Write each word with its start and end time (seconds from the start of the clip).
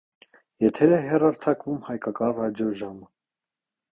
Եթեր 0.63 0.93
է 0.99 1.01
հեռարձակվում 1.09 1.77
հայկական 1.89 2.35
ռադիոժամ։ 2.39 2.99